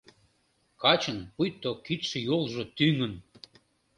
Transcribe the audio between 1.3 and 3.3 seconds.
пуйто кидше-йолжо тӱҥын